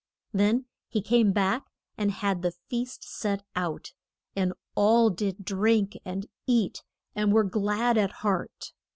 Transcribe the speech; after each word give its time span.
Then 0.33 0.65
he 0.89 0.99
came 0.99 1.31
back 1.31 1.63
and 1.95 2.09
had 2.09 2.41
the 2.41 2.53
feast 2.67 3.03
set 3.03 3.43
out, 3.55 3.93
and 4.35 4.51
all 4.73 5.11
did 5.11 5.33
eat 5.35 5.97
and 6.03 6.25
drink, 6.47 6.79
and 7.13 7.31
were 7.31 7.43
glad 7.43 7.99
at 7.99 8.09
heart. 8.11 8.73